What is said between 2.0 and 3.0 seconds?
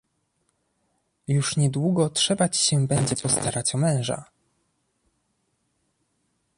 trzeba ci się